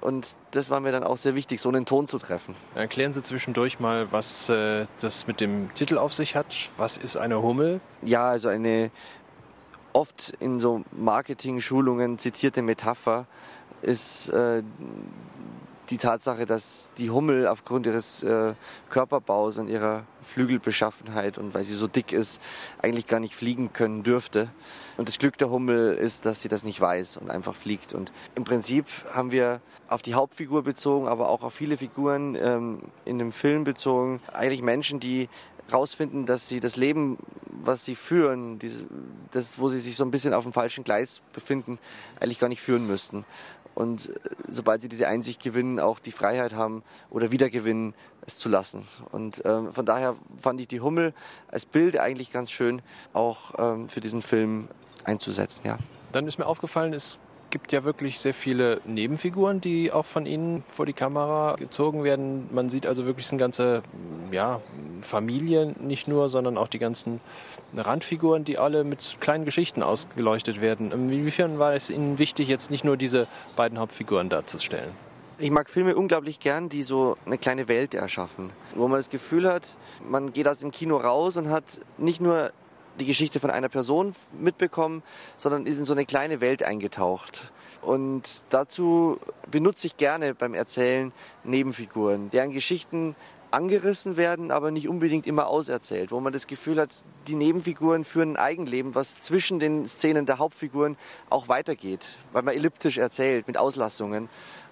und 0.00 0.26
das 0.50 0.70
war 0.70 0.80
mir 0.80 0.92
dann 0.92 1.04
auch 1.04 1.16
sehr 1.16 1.34
wichtig, 1.34 1.60
so 1.60 1.68
einen 1.68 1.86
Ton 1.86 2.06
zu 2.06 2.18
treffen. 2.18 2.54
Erklären 2.74 3.12
Sie 3.12 3.22
zwischendurch 3.22 3.80
mal, 3.80 4.10
was 4.12 4.48
äh, 4.48 4.86
das 5.00 5.26
mit 5.26 5.40
dem 5.40 5.72
Titel 5.74 5.98
auf 5.98 6.12
sich 6.12 6.36
hat. 6.36 6.54
Was 6.76 6.96
ist 6.96 7.16
eine 7.16 7.42
Hummel? 7.42 7.80
Ja, 8.02 8.28
also 8.28 8.48
eine 8.48 8.90
oft 9.92 10.34
in 10.40 10.60
so 10.60 10.82
Marketing-Schulungen 10.92 12.18
zitierte 12.18 12.60
Metapher 12.60 13.26
ist 13.82 14.28
äh, 14.28 14.62
die 15.90 15.98
Tatsache, 15.98 16.46
dass 16.46 16.90
die 16.98 17.10
Hummel 17.10 17.46
aufgrund 17.46 17.86
ihres 17.86 18.22
äh, 18.22 18.54
Körperbaus 18.90 19.58
und 19.58 19.68
ihrer 19.68 20.04
Flügelbeschaffenheit 20.20 21.38
und 21.38 21.54
weil 21.54 21.64
sie 21.64 21.74
so 21.74 21.86
dick 21.86 22.12
ist, 22.12 22.40
eigentlich 22.82 23.06
gar 23.06 23.20
nicht 23.20 23.34
fliegen 23.34 23.72
können 23.72 24.02
dürfte. 24.02 24.50
Und 24.96 25.08
das 25.08 25.18
Glück 25.18 25.38
der 25.38 25.50
Hummel 25.50 25.94
ist, 25.94 26.26
dass 26.26 26.42
sie 26.42 26.48
das 26.48 26.64
nicht 26.64 26.80
weiß 26.80 27.18
und 27.18 27.30
einfach 27.30 27.54
fliegt. 27.54 27.94
Und 27.94 28.12
im 28.34 28.44
Prinzip 28.44 28.86
haben 29.12 29.30
wir 29.30 29.60
auf 29.88 30.02
die 30.02 30.14
Hauptfigur 30.14 30.62
bezogen, 30.62 31.06
aber 31.06 31.28
auch 31.28 31.42
auf 31.42 31.54
viele 31.54 31.76
Figuren 31.76 32.34
ähm, 32.34 32.82
in 33.04 33.18
dem 33.18 33.32
Film 33.32 33.64
bezogen, 33.64 34.20
eigentlich 34.32 34.62
Menschen, 34.62 35.00
die 35.00 35.28
rausfinden, 35.72 36.26
dass 36.26 36.48
sie 36.48 36.60
das 36.60 36.76
Leben, 36.76 37.18
was 37.50 37.84
sie 37.84 37.96
führen, 37.96 38.60
das, 39.32 39.58
wo 39.58 39.68
sie 39.68 39.80
sich 39.80 39.96
so 39.96 40.04
ein 40.04 40.12
bisschen 40.12 40.32
auf 40.32 40.44
dem 40.44 40.52
falschen 40.52 40.84
Gleis 40.84 41.22
befinden, 41.32 41.78
eigentlich 42.20 42.38
gar 42.38 42.48
nicht 42.48 42.60
führen 42.60 42.86
müssten 42.86 43.24
und 43.76 44.08
äh, 44.08 44.12
sobald 44.48 44.80
sie 44.80 44.88
diese 44.88 45.06
Einsicht 45.06 45.42
gewinnen, 45.42 45.78
auch 45.78 46.00
die 46.00 46.10
Freiheit 46.10 46.54
haben 46.54 46.82
oder 47.10 47.30
wiedergewinnen, 47.30 47.94
es 48.26 48.38
zu 48.38 48.48
lassen. 48.48 48.88
Und 49.12 49.42
ähm, 49.44 49.72
von 49.72 49.84
daher 49.84 50.16
fand 50.40 50.60
ich 50.60 50.66
die 50.66 50.80
Hummel 50.80 51.12
als 51.48 51.66
Bild 51.66 51.98
eigentlich 51.98 52.32
ganz 52.32 52.50
schön, 52.50 52.80
auch 53.12 53.52
ähm, 53.58 53.88
für 53.88 54.00
diesen 54.00 54.22
Film 54.22 54.68
einzusetzen. 55.04 55.66
Ja. 55.66 55.78
Dann 56.12 56.26
ist 56.26 56.38
mir 56.38 56.46
aufgefallen, 56.46 56.94
es 56.94 57.20
gibt 57.50 57.72
ja 57.72 57.84
wirklich 57.84 58.18
sehr 58.18 58.34
viele 58.34 58.80
Nebenfiguren, 58.84 59.60
die 59.60 59.92
auch 59.92 60.04
von 60.04 60.26
Ihnen 60.26 60.64
vor 60.68 60.86
die 60.86 60.92
Kamera 60.92 61.56
gezogen 61.56 62.04
werden. 62.04 62.48
Man 62.52 62.70
sieht 62.70 62.86
also 62.86 63.06
wirklich 63.06 63.30
eine 63.30 63.38
ganze 63.38 63.82
ja, 64.30 64.60
Familie 65.00 65.74
nicht 65.80 66.08
nur, 66.08 66.28
sondern 66.28 66.58
auch 66.58 66.68
die 66.68 66.78
ganzen 66.78 67.20
Randfiguren, 67.76 68.44
die 68.44 68.58
alle 68.58 68.84
mit 68.84 69.18
kleinen 69.20 69.44
Geschichten 69.44 69.82
ausgeleuchtet 69.82 70.60
werden. 70.60 70.92
Inwiefern 70.92 71.58
war 71.58 71.74
es 71.74 71.90
Ihnen 71.90 72.18
wichtig, 72.18 72.48
jetzt 72.48 72.70
nicht 72.70 72.84
nur 72.84 72.96
diese 72.96 73.26
beiden 73.54 73.78
Hauptfiguren 73.78 74.28
darzustellen? 74.28 74.90
Ich 75.38 75.50
mag 75.50 75.68
Filme 75.68 75.94
unglaublich 75.96 76.40
gern, 76.40 76.70
die 76.70 76.82
so 76.82 77.18
eine 77.26 77.36
kleine 77.36 77.68
Welt 77.68 77.92
erschaffen, 77.92 78.50
wo 78.74 78.88
man 78.88 78.98
das 78.98 79.10
Gefühl 79.10 79.50
hat, 79.50 79.76
man 80.08 80.32
geht 80.32 80.48
aus 80.48 80.60
dem 80.60 80.70
Kino 80.70 80.96
raus 80.96 81.36
und 81.36 81.50
hat 81.50 81.64
nicht 81.98 82.22
nur 82.22 82.52
die 82.98 83.06
Geschichte 83.06 83.40
von 83.40 83.50
einer 83.50 83.68
Person 83.68 84.14
mitbekommen, 84.38 85.02
sondern 85.36 85.66
ist 85.66 85.78
in 85.78 85.84
so 85.84 85.92
eine 85.92 86.06
kleine 86.06 86.40
Welt 86.40 86.62
eingetaucht. 86.62 87.52
Und 87.82 88.42
dazu 88.50 89.18
benutze 89.50 89.86
ich 89.86 89.96
gerne 89.96 90.34
beim 90.34 90.54
Erzählen 90.54 91.12
Nebenfiguren, 91.44 92.30
deren 92.30 92.52
Geschichten 92.52 93.14
angerissen 93.50 94.16
werden, 94.16 94.50
aber 94.50 94.70
nicht 94.70 94.88
unbedingt 94.88 95.26
immer 95.26 95.46
auserzählt, 95.46 96.10
wo 96.10 96.20
man 96.20 96.32
das 96.32 96.46
Gefühl 96.46 96.80
hat, 96.80 96.90
die 97.28 97.34
Nebenfiguren 97.34 98.04
führen 98.04 98.32
ein 98.32 98.36
Eigenleben, 98.36 98.94
was 98.94 99.20
zwischen 99.20 99.58
den 99.58 99.86
Szenen 99.86 100.26
der 100.26 100.38
Hauptfiguren 100.38 100.96
auch 101.30 101.48
weitergeht, 101.48 102.16
weil 102.32 102.42
man 102.42 102.54
elliptisch 102.54 102.98
erzählt 102.98 103.46
mit 103.46 103.56
Auslassungen 103.56 104.28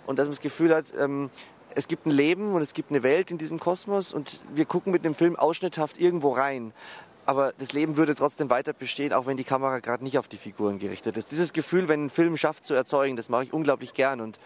und 0.06 0.18
dass 0.18 0.26
man 0.26 0.32
das 0.32 0.40
Gefühl 0.40 0.74
hat, 0.74 0.86
ähm, 0.98 1.30
es 1.76 1.88
gibt 1.88 2.06
ein 2.06 2.10
Leben 2.10 2.54
und 2.54 2.62
es 2.62 2.74
gibt 2.74 2.90
eine 2.90 3.02
Welt 3.02 3.30
in 3.30 3.38
diesem 3.38 3.58
Kosmos 3.58 4.12
und 4.12 4.40
wir 4.54 4.64
gucken 4.64 4.92
mit 4.92 5.04
dem 5.04 5.14
Film 5.14 5.36
ausschnitthaft 5.36 5.98
irgendwo 5.98 6.32
rein. 6.32 6.72
Aber 7.26 7.52
das 7.58 7.72
Leben 7.72 7.96
würde 7.96 8.14
trotzdem 8.14 8.50
weiter 8.50 8.72
bestehen, 8.72 9.12
auch 9.12 9.26
wenn 9.26 9.36
die 9.36 9.44
Kamera 9.44 9.78
gerade 9.78 10.04
nicht 10.04 10.18
auf 10.18 10.28
die 10.28 10.36
Figuren 10.36 10.78
gerichtet 10.78 11.16
ist. 11.16 11.30
Dieses 11.30 11.52
Gefühl, 11.52 11.88
wenn 11.88 12.06
ein 12.06 12.10
Film 12.10 12.36
schafft 12.36 12.64
zu 12.64 12.74
erzeugen, 12.74 13.16
das 13.16 13.28
mache 13.28 13.44
ich 13.44 13.52
unglaublich 13.52 13.94
gern 13.94 14.20
und 14.20 14.38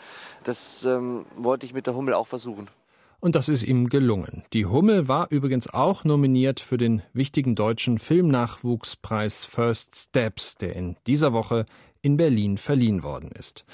das 0.44 0.84
ähm, 0.84 1.26
wollte 1.36 1.66
ich 1.66 1.74
mit 1.74 1.86
der 1.86 1.94
Hummel 1.94 2.14
auch 2.14 2.26
versuchen. 2.26 2.68
Und 3.20 3.34
das 3.34 3.48
ist 3.48 3.64
ihm 3.64 3.88
gelungen. 3.88 4.44
Die 4.52 4.66
Hummel 4.66 5.08
war 5.08 5.26
übrigens 5.30 5.68
auch 5.68 6.04
nominiert 6.04 6.60
für 6.60 6.78
den 6.78 7.02
wichtigen 7.12 7.56
deutschen 7.56 7.98
Filmnachwuchspreis 7.98 9.44
First 9.44 9.96
Steps, 9.96 10.54
der 10.54 10.76
in 10.76 10.96
dieser 11.08 11.32
Woche 11.32 11.64
in 12.00 12.16
Berlin 12.16 12.58
verliehen 12.58 13.02
worden 13.02 13.32
ist. 13.32 13.64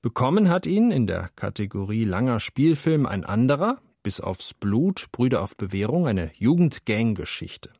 Bekommen 0.00 0.48
hat 0.48 0.66
ihn 0.66 0.92
in 0.92 1.08
der 1.08 1.30
Kategorie 1.34 2.04
langer 2.04 2.38
Spielfilm 2.38 3.06
ein 3.06 3.24
anderer, 3.24 3.78
bis 4.04 4.20
aufs 4.20 4.54
Blut, 4.54 5.06
Brüder 5.10 5.42
auf 5.42 5.56
Bewährung, 5.56 6.06
eine 6.06 6.30
Jugendgang-Geschichte. 6.36 7.70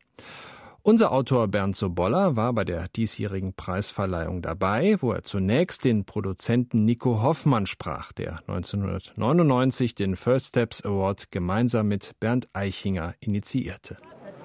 Unser 0.86 1.12
Autor 1.12 1.48
Bernd 1.48 1.74
Sobolla 1.76 2.36
war 2.36 2.52
bei 2.52 2.62
der 2.62 2.88
diesjährigen 2.88 3.54
Preisverleihung 3.54 4.42
dabei, 4.42 5.00
wo 5.00 5.12
er 5.12 5.24
zunächst 5.24 5.86
den 5.86 6.04
Produzenten 6.04 6.84
Nico 6.84 7.22
Hoffmann 7.22 7.64
sprach, 7.64 8.12
der 8.12 8.40
1999 8.48 9.94
den 9.94 10.14
First 10.14 10.48
Steps 10.48 10.84
Award 10.84 11.30
gemeinsam 11.30 11.88
mit 11.88 12.20
Bernd 12.20 12.50
Eichinger 12.52 13.14
initiierte. 13.20 13.96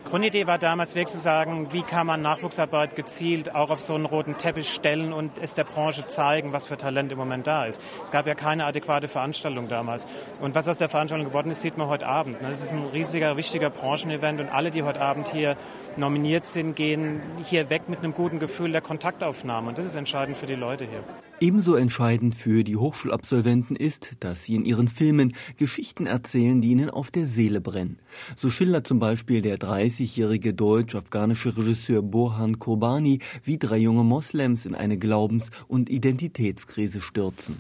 Grundidee 0.10 0.48
war 0.48 0.58
damals 0.58 0.96
wirklich 0.96 1.14
zu 1.14 1.22
sagen, 1.22 1.68
wie 1.72 1.84
kann 1.84 2.08
man 2.08 2.24
Nachwuchsarbeit 2.24 2.96
gezielt 2.96 3.54
auch 3.54 3.70
auf 3.70 3.80
so 3.80 3.94
einen 3.94 4.06
roten 4.06 4.38
Teppich 4.38 4.68
stellen 4.68 5.14
und 5.14 5.32
es 5.40 5.54
der 5.54 5.66
Branche 5.66 6.08
zeigen, 6.08 6.52
was 6.52 6.66
für 6.66 6.78
Talent 6.78 7.12
im 7.12 7.20
Moment 7.20 7.46
da 7.46 7.66
ist. 7.66 7.80
Es 8.02 8.10
gab 8.10 8.26
ja 8.26 8.34
keine 8.34 8.66
adäquate 8.66 9.08
Veranstaltung 9.08 9.68
damals. 9.68 10.08
Und 10.42 10.56
was 10.56 10.68
aus 10.68 10.80
der 10.80 10.90
Veranstaltung 10.90 11.28
geworden 11.28 11.52
ist, 11.52 11.62
sieht 11.62 11.78
man 11.78 11.90
heute 11.90 12.08
Abend. 12.08 12.38
Es 12.42 12.64
ist 12.64 12.74
ein 12.74 12.88
riesiger, 12.88 13.38
wichtiger 13.38 13.70
Branchenevent 13.70 14.40
und 14.40 14.50
alle, 14.50 14.72
die 14.72 14.82
heute 14.82 15.00
Abend 15.00 15.28
hier 15.28 15.56
nominiert 15.96 16.48
sind, 16.48 16.76
gehen 16.76 17.22
hier 17.44 17.70
weg 17.70 17.88
mit 17.88 18.00
einem 18.00 18.16
guten 18.16 18.40
Gefühl 18.40 18.72
der 18.72 18.82
Kontaktaufnahme. 18.82 19.70
Und 19.70 19.78
das 19.78 19.86
ist 19.86 19.96
entscheidend 19.96 20.38
für 20.38 20.48
die 20.48 20.56
Leute 20.56 20.86
hier. 20.86 21.04
Ebenso 21.42 21.76
entscheidend 21.76 22.36
für 22.36 22.66
die 22.66 22.76
Hochschulabsolventen 22.76 23.78
ist, 23.78 24.16
dass 24.20 24.44
sie 24.44 24.56
in 24.56 24.66
ihren 24.66 24.90
Filmen 24.90 25.34
Geschichten 25.56 26.06
erzählen, 26.06 26.62
die 26.62 26.72
ihnen 26.72 26.90
auf 26.90 27.12
der 27.12 27.26
Seele 27.26 27.62
brennen. 27.62 28.00
So 28.36 28.50
schildert 28.50 28.88
zum 28.88 29.00
Beispiel 29.00 29.42
der 29.42 29.58
30-jährige 30.00 30.54
deutsch-afghanische 30.54 31.56
Regisseur 31.58 32.02
Bohan 32.02 32.58
Kobani 32.60 33.20
wie 33.44 33.58
drei 33.58 33.78
junge 33.78 34.04
Moslems 34.04 34.66
in 34.66 34.76
eine 34.76 34.98
Glaubens- 34.98 35.52
und 35.68 35.90
Identitätskrise 35.90 37.02
stürzen. 37.02 37.58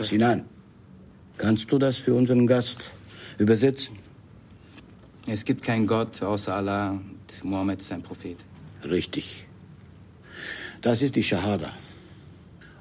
Sinan, 0.00 0.44
kannst 1.36 1.70
du 1.70 1.78
das 1.78 1.98
für 1.98 2.14
unseren 2.14 2.46
Gast 2.46 2.90
übersetzen? 3.38 3.96
Es 5.26 5.44
gibt 5.44 5.62
keinen 5.62 5.86
Gott 5.86 6.22
außer 6.22 6.54
Allah 6.54 6.90
und 6.90 7.44
Mohammed 7.44 7.80
ist 7.80 7.92
ein 7.92 8.02
Prophet. 8.02 8.38
Richtig. 8.82 9.46
Das 10.80 11.02
ist 11.02 11.14
die 11.16 11.22
Shahada, 11.22 11.72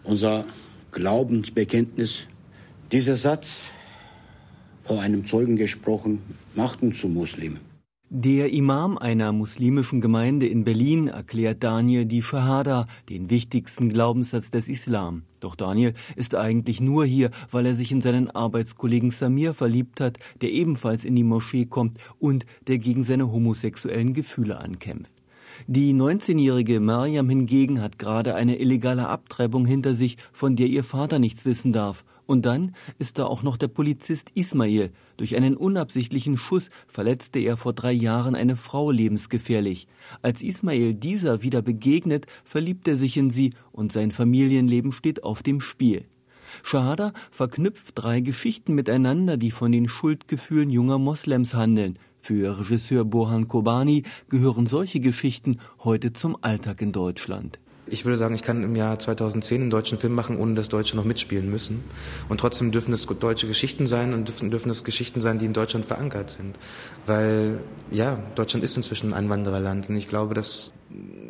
unser 0.03 0.45
Glaubensbekenntnis 0.91 2.27
dieser 2.93 3.17
Satz, 3.17 3.73
vor 4.83 5.01
einem 5.01 5.25
Zeugen 5.25 5.57
gesprochen, 5.57 6.21
macht 6.55 6.81
uns 6.81 6.99
zu 6.99 7.09
Muslimen. 7.09 7.59
Der 8.09 8.53
Imam 8.53 8.97
einer 8.97 9.33
muslimischen 9.33 9.99
Gemeinde 9.99 10.47
in 10.47 10.63
Berlin 10.63 11.09
erklärt 11.09 11.61
Daniel 11.61 12.05
die 12.05 12.21
Shahada, 12.21 12.87
den 13.09 13.29
wichtigsten 13.29 13.89
Glaubenssatz 13.89 14.51
des 14.51 14.69
Islam. 14.69 15.23
Doch 15.41 15.57
Daniel 15.57 15.95
ist 16.15 16.33
eigentlich 16.33 16.79
nur 16.79 17.03
hier, 17.03 17.31
weil 17.51 17.65
er 17.65 17.75
sich 17.75 17.91
in 17.91 17.99
seinen 17.99 18.31
Arbeitskollegen 18.31 19.11
Samir 19.11 19.53
verliebt 19.53 19.99
hat, 19.99 20.17
der 20.39 20.51
ebenfalls 20.51 21.03
in 21.03 21.17
die 21.17 21.25
Moschee 21.25 21.65
kommt 21.65 21.97
und 22.19 22.45
der 22.67 22.77
gegen 22.77 23.03
seine 23.03 23.29
homosexuellen 23.33 24.13
Gefühle 24.13 24.59
ankämpft. 24.61 25.11
Die 25.65 25.93
19-jährige 25.93 26.79
Mariam 26.79 27.27
hingegen 27.27 27.81
hat 27.81 27.99
gerade 27.99 28.35
eine 28.35 28.59
illegale 28.59 29.09
Abtreibung 29.09 29.65
hinter 29.65 29.93
sich, 29.93 30.17
von 30.31 30.55
der 30.55 30.67
ihr 30.67 30.85
Vater 30.85 31.19
nichts 31.19 31.43
wissen 31.43 31.73
darf. 31.73 32.05
Und 32.27 32.45
dann 32.45 32.75
ist 32.99 33.17
da 33.17 33.25
auch 33.25 33.41
noch 33.41 33.57
der 33.57 33.69
Polizist 33.69 34.31
Ismail. 34.35 34.91
Durch 35.15 35.35
einen 35.35 35.55
unabsichtlichen 35.55 36.37
Schuss 36.37 36.69
verletzte 36.87 37.39
er 37.39 37.57
vor 37.57 37.73
drei 37.73 37.93
Jahren 37.93 38.35
eine 38.35 38.57
Frau 38.57 38.91
lebensgefährlich. 38.91 39.87
Als 40.21 40.43
Ismail 40.43 40.93
dieser 40.93 41.41
wieder 41.41 41.61
begegnet, 41.61 42.27
verliebt 42.43 42.87
er 42.87 42.97
sich 42.97 43.17
in 43.17 43.31
sie 43.31 43.53
und 43.71 43.93
sein 43.93 44.11
Familienleben 44.11 44.91
steht 44.91 45.23
auf 45.23 45.41
dem 45.41 45.61
Spiel. 45.61 46.05
Shahada 46.63 47.13
verknüpft 47.31 47.93
drei 47.95 48.19
Geschichten 48.19 48.75
miteinander, 48.75 49.37
die 49.37 49.51
von 49.51 49.71
den 49.71 49.87
Schuldgefühlen 49.87 50.69
junger 50.69 50.99
Moslems 50.99 51.53
handeln. 51.53 51.97
Für 52.19 52.59
Regisseur 52.59 53.05
Bohan 53.05 53.47
Kobani 53.47 54.03
gehören 54.27 54.67
solche 54.67 54.99
Geschichten 54.99 55.59
heute 55.83 56.11
zum 56.11 56.37
Alltag 56.41 56.81
in 56.81 56.91
Deutschland. 56.91 57.59
Ich 57.89 58.05
würde 58.05 58.17
sagen, 58.17 58.35
ich 58.35 58.43
kann 58.43 58.63
im 58.63 58.75
Jahr 58.75 58.99
2010 58.99 59.61
einen 59.61 59.69
deutschen 59.69 59.97
Film 59.97 60.13
machen, 60.13 60.37
ohne 60.37 60.53
dass 60.55 60.69
Deutsche 60.69 60.95
noch 60.95 61.05
mitspielen 61.05 61.49
müssen. 61.49 61.83
Und 62.29 62.39
trotzdem 62.39 62.71
dürfen 62.71 62.93
es 62.93 63.05
deutsche 63.05 63.47
Geschichten 63.47 63.87
sein 63.87 64.13
und 64.13 64.27
dürfen, 64.27 64.51
dürfen 64.51 64.69
es 64.69 64.83
Geschichten 64.83 65.21
sein, 65.21 65.39
die 65.39 65.45
in 65.45 65.53
Deutschland 65.53 65.85
verankert 65.85 66.29
sind. 66.31 66.57
Weil, 67.05 67.59
ja, 67.91 68.19
Deutschland 68.35 68.63
ist 68.63 68.75
inzwischen 68.75 69.13
ein 69.13 69.13
Einwandererland. 69.13 69.89
Und 69.89 69.95
ich 69.95 70.07
glaube, 70.07 70.33
dass, 70.33 70.73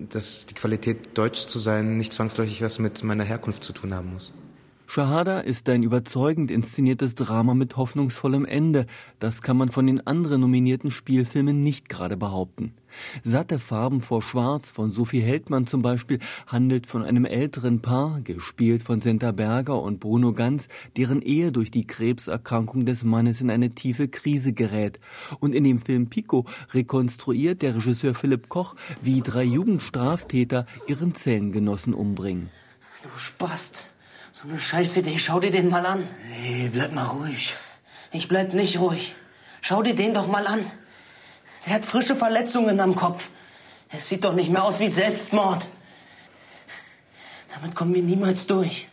dass 0.10 0.46
die 0.46 0.56
Qualität, 0.56 1.18
deutsch 1.18 1.48
zu 1.48 1.60
sein, 1.60 1.98
nicht 1.98 2.14
zwangsläufig 2.14 2.62
was 2.62 2.80
mit 2.80 3.04
meiner 3.04 3.24
Herkunft 3.24 3.64
zu 3.64 3.74
tun 3.74 3.94
haben 3.94 4.14
muss. 4.14 4.34
Shahada 4.90 5.42
ist 5.42 5.68
ein 5.68 5.84
überzeugend 5.84 6.50
inszeniertes 6.50 7.14
Drama 7.14 7.54
mit 7.54 7.76
hoffnungsvollem 7.76 8.46
Ende. 8.46 8.86
Das 9.20 9.42
kann 9.42 9.58
man 9.58 9.70
von 9.70 9.86
den 9.86 10.08
anderen 10.08 10.40
nominierten 10.40 10.92
Spielfilmen 10.92 11.62
nicht 11.62 11.90
gerade 11.90 12.16
behaupten. 12.16 12.74
Satte 13.22 13.60
Farben 13.60 14.00
vor 14.00 14.22
Schwarz 14.22 14.72
von 14.72 14.92
Sophie 14.92 15.20
Heldmann 15.20 15.68
zum 15.68 15.82
Beispiel 15.82 16.20
handelt 16.48 16.88
von 16.88 17.04
einem 17.04 17.26
älteren 17.26 17.82
Paar, 17.82 18.22
gespielt 18.22 18.82
von 18.82 19.02
Senta 19.02 19.34
Berger 19.34 19.82
und 19.82 20.00
Bruno 20.00 20.32
Ganz, 20.32 20.70
deren 20.96 21.22
Ehe 21.22 21.52
durch 21.52 21.70
die 21.70 21.86
Krebserkrankung 21.86 22.86
des 22.86 23.04
Mannes 23.04 23.42
in 23.42 23.52
eine 23.52 23.72
tiefe 23.72 24.08
Krise 24.08 24.54
gerät. 24.54 25.02
Und 25.42 25.54
in 25.54 25.66
dem 25.66 25.82
Film 25.82 26.08
Pico 26.08 26.46
rekonstruiert 26.74 27.62
der 27.62 27.76
Regisseur 27.76 28.16
Philipp 28.16 28.48
Koch, 28.48 28.76
wie 29.02 29.20
drei 29.20 29.44
Jugendstraftäter 29.44 30.66
ihren 30.88 31.14
Zellengenossen 31.14 31.94
umbringen. 31.94 32.50
Du 33.04 33.10
Spast! 33.18 33.97
So 34.40 34.48
eine 34.48 34.60
Scheißidee, 34.60 35.18
schau 35.18 35.40
dir 35.40 35.50
den 35.50 35.68
mal 35.68 35.84
an. 35.84 36.08
Hey, 36.30 36.70
bleib 36.72 36.94
mal 36.94 37.06
ruhig. 37.06 37.56
Ich 38.12 38.28
bleib 38.28 38.54
nicht 38.54 38.80
ruhig. 38.80 39.16
Schau 39.62 39.82
dir 39.82 39.96
den 39.96 40.14
doch 40.14 40.28
mal 40.28 40.46
an. 40.46 40.64
Der 41.66 41.74
hat 41.74 41.86
frische 41.86 42.16
Verletzungen 42.16 42.80
am 42.80 42.94
Kopf. 42.94 43.30
Es 43.90 44.08
sieht 44.08 44.24
doch 44.24 44.34
nicht 44.34 44.52
mehr 44.52 44.64
aus 44.64 44.80
wie 44.80 44.90
Selbstmord. 44.90 45.68
Damit 47.56 47.74
kommen 47.74 47.96
wir 47.96 48.04
niemals 48.04 48.46
durch. 48.46 48.88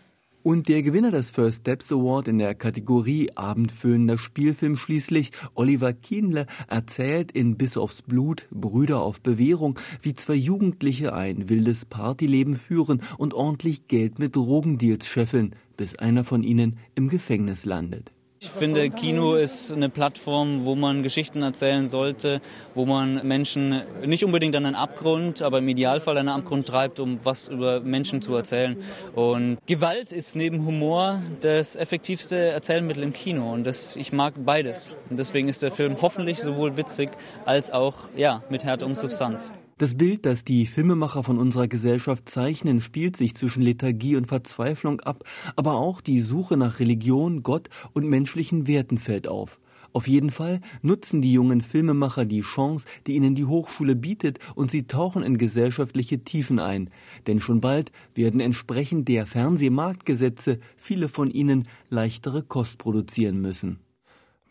Und 0.45 0.69
der 0.69 0.83
Gewinner 0.83 1.11
des 1.11 1.31
First 1.31 1.63
Steps 1.63 1.91
Award 1.91 2.29
in 2.29 2.39
der 2.39 2.55
Kategorie 2.55 3.31
Abendfüllender 3.35 4.19
Spielfilm 4.19 4.77
schließlich, 4.77 5.33
Oliver 5.55 5.95
Kienle, 5.95 6.45
erzählt 6.69 7.33
in 7.33 7.57
Bis 7.57 7.79
aufs 7.79 8.03
Blut, 8.03 8.47
Brüder 8.51 9.01
auf 9.01 9.23
Bewährung, 9.23 9.79
wie 10.03 10.13
zwei 10.13 10.35
Jugendliche 10.35 11.15
ein 11.15 11.49
wildes 11.49 11.87
Partyleben 11.87 12.57
führen 12.57 13.01
und 13.17 13.33
ordentlich 13.33 13.89
Geld 13.89 14.19
mit 14.19 14.37
Drogendeals 14.37 15.07
scheffeln, 15.07 15.57
bis 15.79 15.97
einer 15.97 16.25
von 16.25 16.43
ihnen 16.43 16.77
im 16.95 17.09
Gefängnis 17.09 17.65
landet. 17.65 18.13
Ich 18.45 18.51
finde, 18.51 18.91
Kino 18.91 19.37
ist 19.37 19.73
eine 19.73 19.89
Plattform, 19.89 20.67
wo 20.67 20.75
man 20.75 21.03
Geschichten 21.03 21.41
erzählen 21.41 21.87
sollte, 21.87 22.43
wo 22.75 22.85
man 22.85 23.27
Menschen 23.27 23.83
nicht 24.05 24.23
unbedingt 24.23 24.55
an 24.55 24.67
einen 24.67 24.75
Abgrund, 24.75 25.41
aber 25.41 25.59
im 25.59 25.69
Idealfall 25.69 26.19
an 26.19 26.29
einen 26.29 26.41
Abgrund 26.41 26.69
treibt, 26.69 27.01
um 27.01 27.25
was 27.25 27.49
über 27.49 27.81
Menschen 27.81 28.21
zu 28.21 28.35
erzählen. 28.35 28.77
Und 29.15 29.57
Gewalt 29.65 30.13
ist 30.13 30.37
neben 30.37 30.67
Humor 30.67 31.23
das 31.41 31.75
effektivste 31.75 32.37
Erzählmittel 32.37 33.03
im 33.03 33.15
Kino. 33.15 33.51
Und 33.51 33.65
das, 33.65 33.97
ich 33.97 34.13
mag 34.13 34.35
beides. 34.45 34.99
Und 35.09 35.19
deswegen 35.19 35.49
ist 35.49 35.63
der 35.63 35.73
Film 35.73 35.97
hoffentlich 36.03 36.41
sowohl 36.41 36.77
witzig 36.77 37.13
als 37.47 37.71
auch 37.71 38.11
ja, 38.15 38.43
mit 38.51 38.63
Härte 38.63 38.85
und 38.85 38.99
Substanz. 38.99 39.53
Das 39.77 39.97
Bild, 39.97 40.25
das 40.25 40.45
die 40.45 40.67
Filmemacher 40.67 41.25
von 41.25 41.37
unserer 41.37 41.67
Gesellschaft 41.67 42.29
zeichnen, 42.29 42.81
spielt 42.81 43.17
sich 43.17 43.35
zwischen 43.35 43.61
Lethargie 43.61 44.15
und 44.15 44.29
Verzweiflung 44.29 45.01
ab, 45.01 45.25
aber 45.57 45.75
auch 45.75 46.01
die 46.01 46.21
Suche 46.21 46.57
nach 46.57 46.79
Religion, 46.79 47.43
Gott 47.43 47.69
und 47.93 48.09
menschlichen 48.09 48.69
Werten 48.69 48.99
fällt 48.99 49.27
auf. 49.27 49.59
Auf 49.93 50.07
jeden 50.07 50.31
Fall 50.31 50.61
nutzen 50.83 51.23
die 51.23 51.33
jungen 51.33 51.61
Filmemacher 51.61 52.25
die 52.25 52.43
Chance, 52.43 52.87
die 53.09 53.15
ihnen 53.15 53.35
die 53.35 53.47
Hochschule 53.47 53.97
bietet, 53.97 54.39
und 54.55 54.71
sie 54.71 54.87
tauchen 54.87 55.25
in 55.25 55.39
gesellschaftliche 55.39 56.23
Tiefen 56.23 56.61
ein. 56.61 56.91
Denn 57.27 57.41
schon 57.41 57.61
bald 57.61 57.91
werden 58.15 58.41
entsprechend 58.41 59.09
der 59.09 59.27
Fernsehmarktgesetze 59.27 60.61
viele 60.77 61.09
von 61.09 61.33
ihnen 61.33 61.67
leichtere 61.91 62.45
Kost 62.45 62.79
produzieren 62.79 63.41
müssen. 63.41 63.81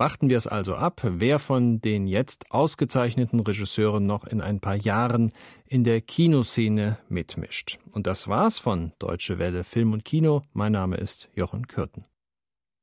Warten 0.04 0.30
wir 0.30 0.36
es 0.36 0.48
also 0.48 0.76
ab, 0.76 1.00
wer 1.02 1.40
von 1.40 1.80
den 1.80 2.08
jetzt 2.08 2.52
ausgezeichneten 2.52 3.40
Regisseuren 3.40 4.06
noch 4.06 4.26
in 4.26 4.42
ein 4.42 4.60
paar 4.60 4.76
Jahren 4.76 5.32
in 5.66 5.86
der 5.86 6.02
Kinoszene 6.02 6.98
mitmischt. 7.08 7.80
Und 7.90 8.06
das 8.06 8.28
war's 8.28 8.60
von 8.60 8.92
Deutsche 9.00 9.40
Welle 9.40 9.64
Film 9.64 9.94
und 9.94 10.04
Kino. 10.04 10.42
Mein 10.52 10.74
Name 10.74 10.98
ist 10.98 11.30
Jochen 11.36 11.70
Kürten. 11.70 12.04